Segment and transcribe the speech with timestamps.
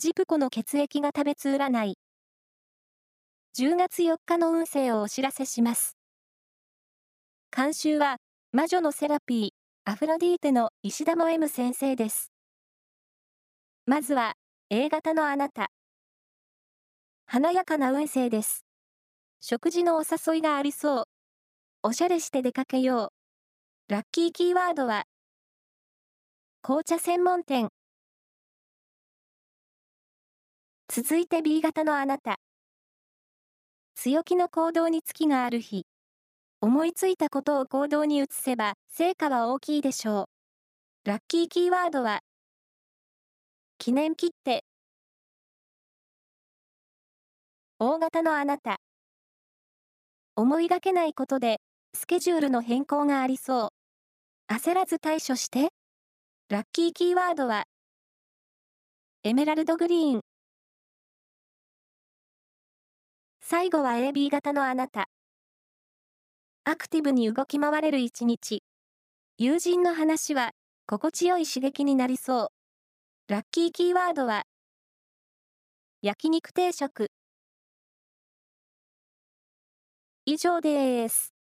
[0.00, 1.98] ジプコの血液が食べつ占い。
[3.54, 5.98] 10月4日の運勢をお知らせします。
[7.54, 8.16] 監修は、
[8.50, 9.50] 魔女のセラピー、
[9.84, 12.32] アフロディーテの石田も M 先生です。
[13.84, 14.36] まずは、
[14.70, 15.68] A 型のあなた。
[17.26, 18.64] 華やかな運勢です。
[19.42, 21.04] 食事のお誘いがありそう。
[21.82, 23.12] おしゃれして出かけよ
[23.88, 23.92] う。
[23.92, 25.04] ラッキーキーワードは、
[26.62, 27.68] 紅茶専門店。
[30.92, 32.40] 続いて B 型のあなた。
[33.94, 35.86] 強気の行動に月がある日。
[36.60, 40.22] 思いついたことを行動に移せば成果は大きいでしょ
[41.04, 41.08] う。
[41.08, 42.22] ラッキーキーワードは、
[43.78, 44.64] 記念切手。
[47.78, 48.78] 大型のあなた。
[50.34, 51.60] 思いがけないことで、
[51.94, 53.66] スケジュールの変更がありそ
[54.48, 54.52] う。
[54.52, 55.68] 焦らず対処して。
[56.48, 57.62] ラッキーキーワードは、
[59.22, 60.29] エメラルドグリーン。
[63.50, 65.08] 最後は AB 型のあなた。
[66.62, 68.62] アクティブに動き回れる一日。
[69.38, 70.52] 友人の話は、
[70.86, 72.48] 心地よい刺激になりそう。
[73.26, 74.44] ラッキーキーワードは、
[76.00, 77.10] 焼肉定食。
[80.26, 81.39] 以上です。